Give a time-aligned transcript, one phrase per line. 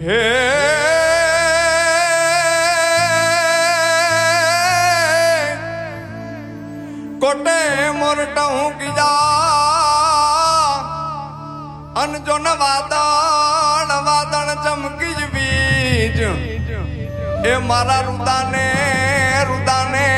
[0.00, 0.18] હે
[7.20, 7.58] કોટે
[7.98, 9.10] મોર હું કીધા
[12.02, 16.18] અન જો ન વાદણ વાદળ ચમકી જ બીજ.
[17.50, 18.66] એ મારા રુદાને
[19.50, 20.08] રુદાને,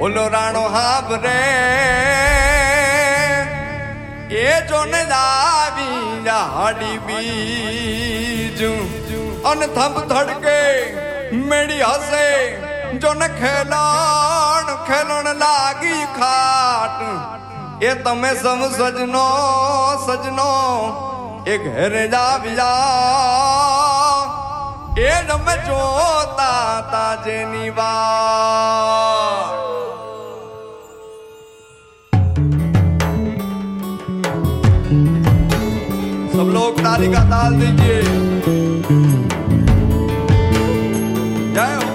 [0.00, 2.55] ઓલો રાણો હાબ રે
[4.68, 8.80] જોને દાવી હાડી બીજું.
[9.42, 10.60] અન થંભ ધડકે
[11.32, 12.26] મેળી હસે.
[12.98, 16.98] જોને ખેલાણ, ખેલણ લાગી ખાટ.
[17.84, 19.28] એ તમે સમ સજનો
[20.06, 20.52] સજનો,
[21.46, 22.76] એ ઘેર જાવ્યા
[24.98, 29.15] એ તમે જોતા તા જેની વાત
[36.56, 38.02] लोग ताली का ताल दीजिए।
[41.54, 41.94] जय हो।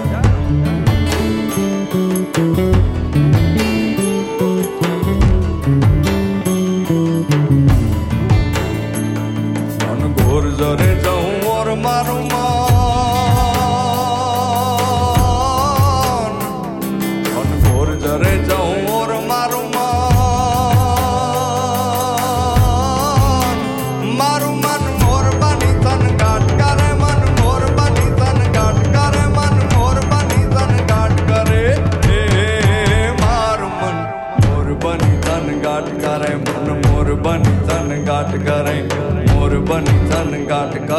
[10.58, 10.90] जरे
[11.48, 12.06] और मार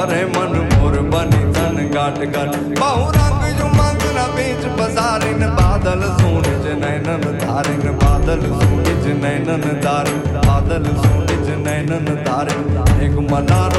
[0.04, 6.56] करे मन मोर बने तन गाट गट। बहु रंग जो मंगन बीच बसारिन, बादल सोने
[6.64, 12.60] ज नैनन धारिन, बादल सोने ज नैनन धारिन, बादल सोने ज नैनन धारिन।
[13.06, 13.73] एक मनार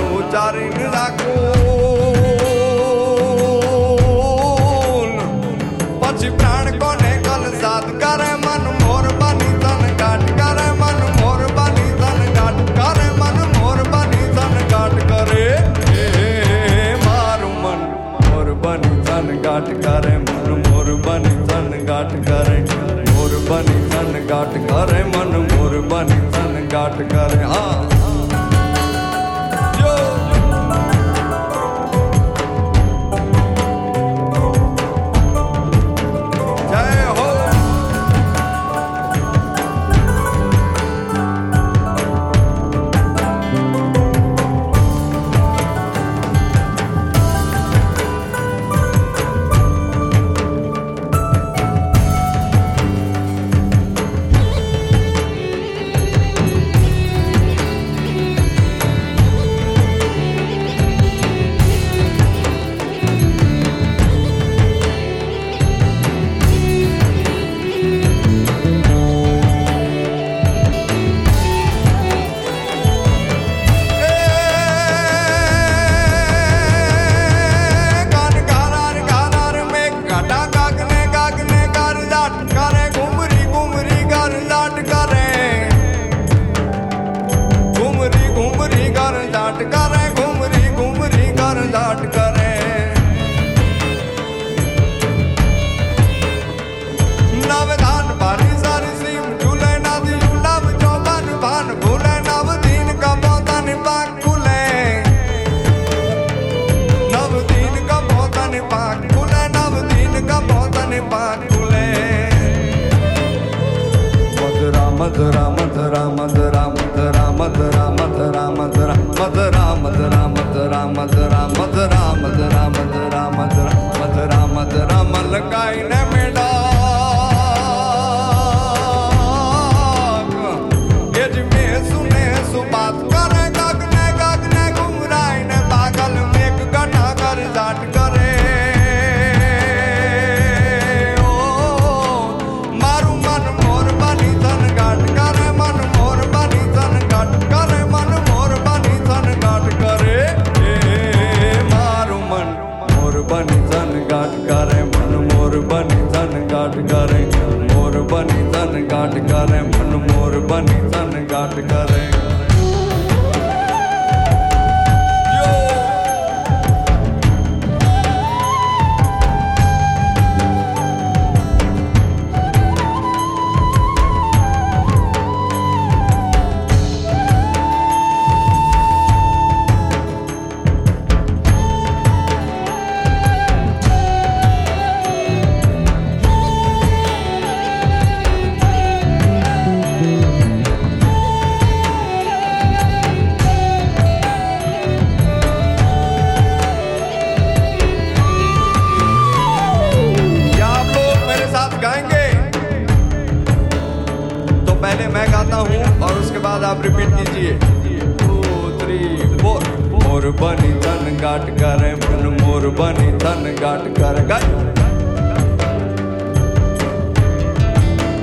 [213.84, 214.62] घाट कर गाइए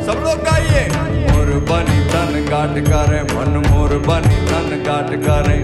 [0.06, 0.88] सब लोग गाइए।
[1.28, 5.58] मोर बनी तन गाट करे मन मोर बनी तन घाट करे।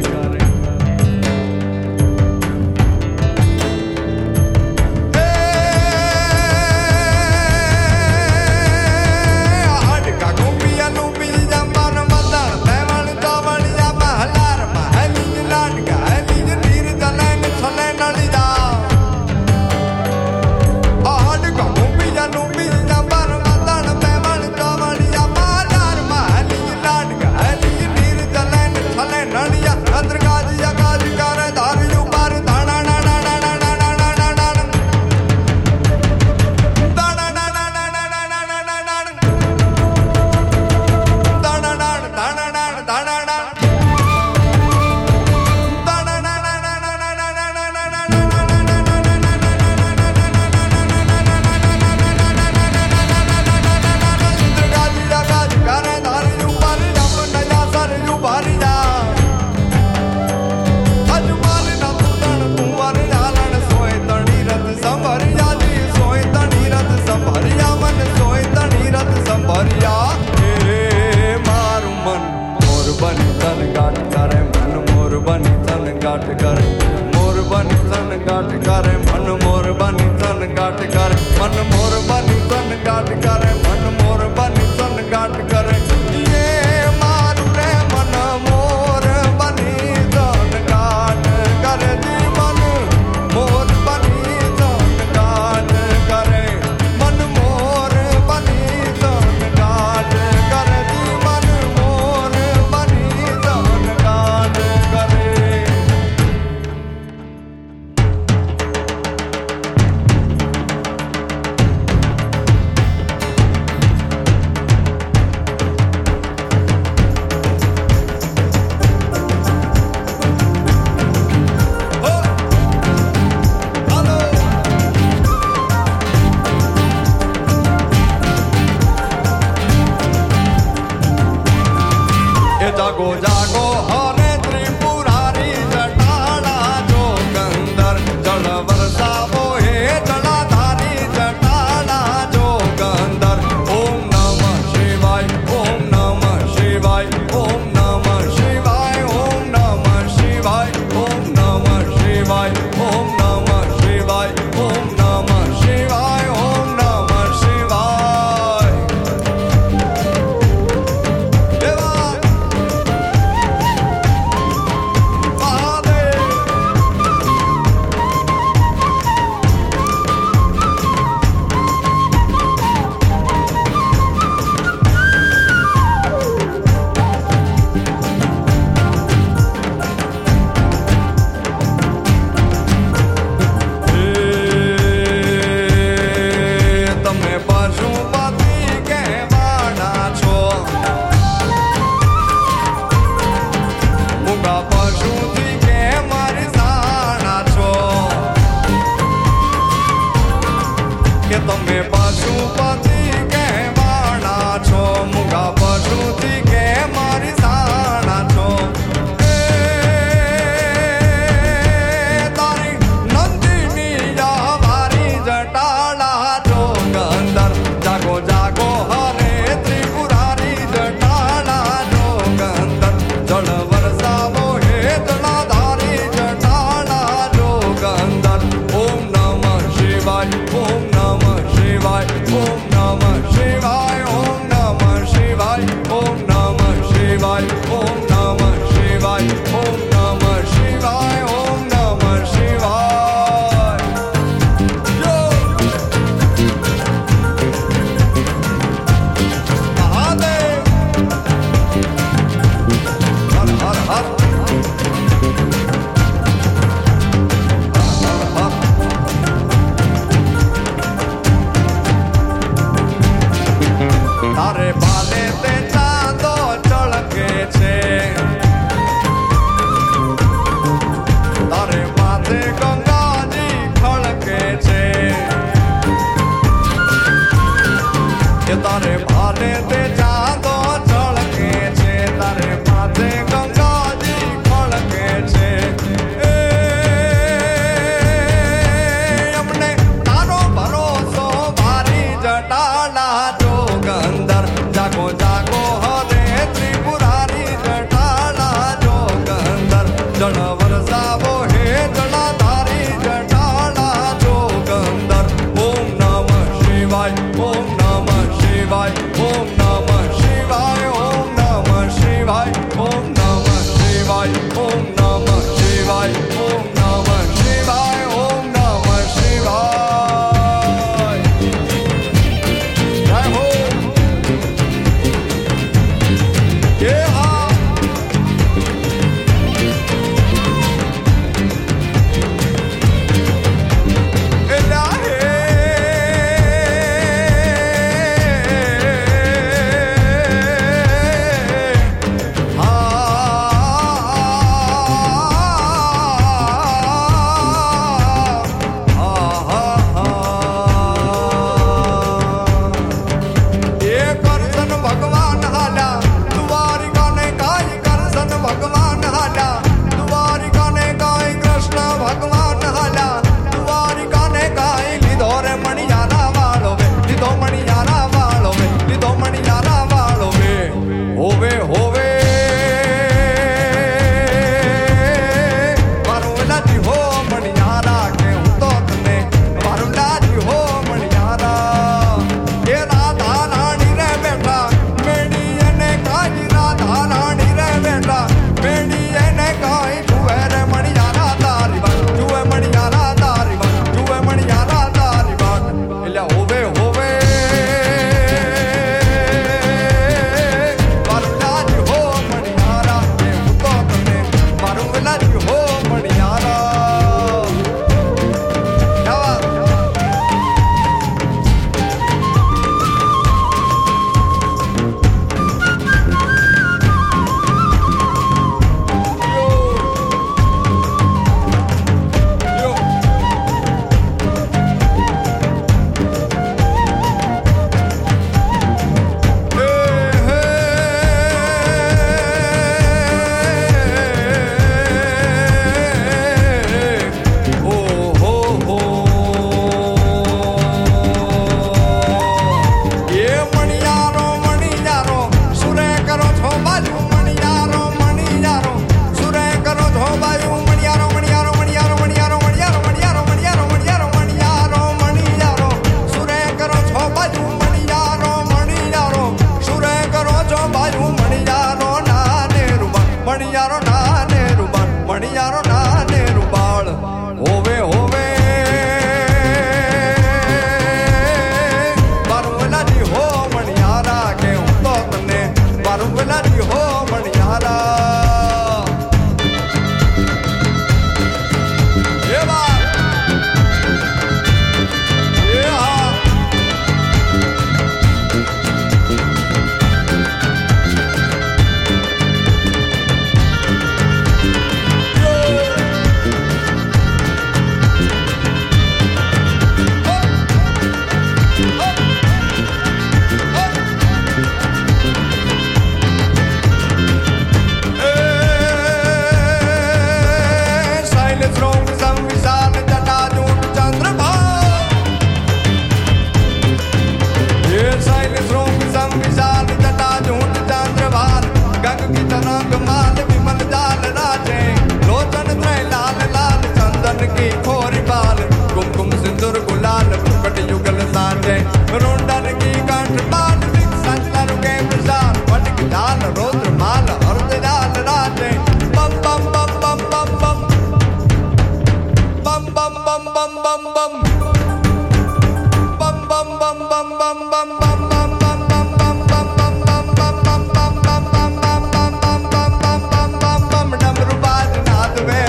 [554.02, 555.46] डमरू बाद नाद में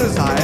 [0.00, 0.39] desire.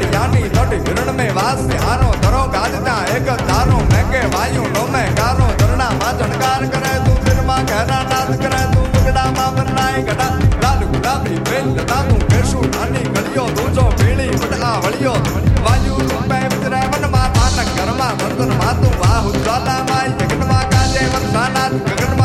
[0.00, 4.84] હિરણ જ્ઞાની તટ હિરણ મે વાસ હારો ધરો ગાજતા એક તારો મે કે વાયુ નો
[4.86, 10.00] મે ગારો ધરણા માં જણકાર કરે તું ફિરમાં ઘેરા નાદ કરે તું બગડા માં બરનાય
[10.02, 10.30] ગડા
[10.62, 15.18] લાલ ગુલાબી બેલ લતા તું કેશું નાની ગળિયો દૂજો પીળી વડલા વળિયો
[15.64, 20.46] વાયુ રૂપે વિતરે મન માં તાનક ઘર માં વર્તન માં તું વાહુ જ્વાલા માં જગન
[20.46, 22.19] માં કાજે વરસાના ગગન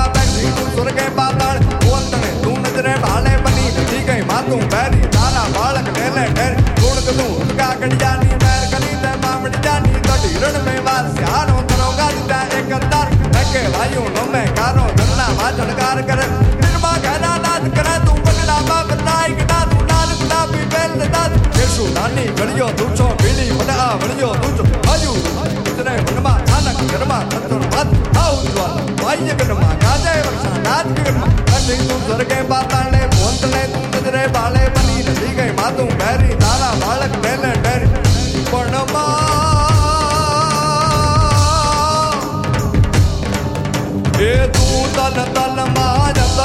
[7.86, 12.40] पकड़ी जानी मैर गली ते मामड़ी जानी कटी रण में वार सियानो करो गाड़ी ते
[12.58, 16.22] एक अंदर लगे भाइयों नो मैं कारो धरना भाषण कार कर
[16.64, 21.38] निर्मा कहना नाच करे तू पकड़ा बाप नाई कटा तू लाल गुलाबी बेल ने दाद
[21.60, 25.14] यीशु नानी गलियो दूचो बिली बड़ा बड़ियो दूचो भाजू
[25.74, 31.32] इतने हनुमा चानक गर्मा तत्तुर मत आओ द्वार भाई ये गर्मा गाजे वर्षा नाच गर्मा
[31.54, 32.85] कटी तू स्वर्ग के बाता